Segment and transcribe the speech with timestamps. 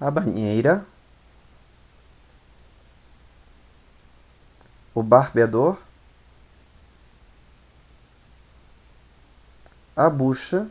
[0.00, 0.86] a banheira,
[4.94, 5.78] o barbeador,
[9.96, 10.70] a bucha,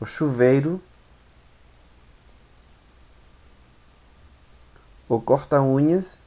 [0.00, 0.80] o chuveiro,
[5.08, 6.18] o corta-unhas,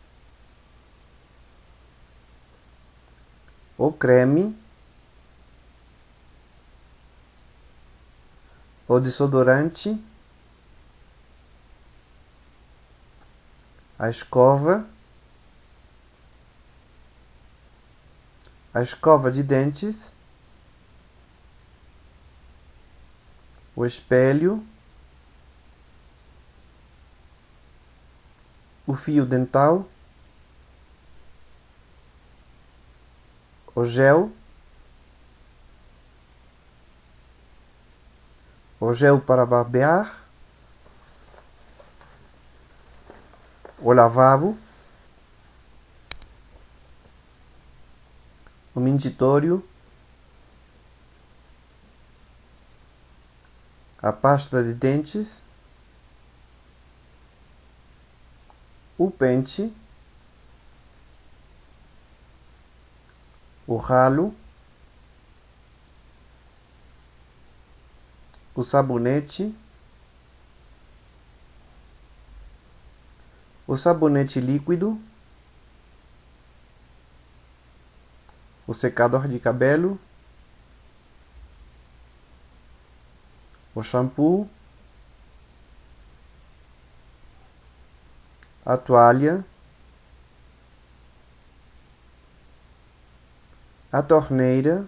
[3.77, 4.62] o creme,
[8.95, 9.99] o desodorante,
[13.97, 14.87] a escova,
[18.71, 20.13] a escova de dentes,
[23.75, 24.63] o espelho,
[28.85, 29.89] o fio dental,
[33.73, 34.31] o gel,
[38.85, 40.21] o gel para barbear,
[43.79, 44.57] o lavabo,
[48.75, 49.65] o mingitório,
[53.99, 55.41] a pasta de dentes,
[58.97, 59.73] o pente,
[63.65, 64.35] o ralo,
[68.55, 69.53] o sabonete,
[73.65, 74.99] o sabonete líquido,
[78.67, 79.99] o secador de cabelo,
[83.75, 84.47] o shampoo,
[88.65, 89.43] a toalha,
[93.91, 94.87] a torneira,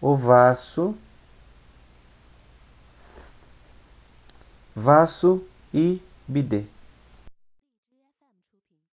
[0.00, 0.96] o vaso,
[4.74, 6.64] vaso e bidê.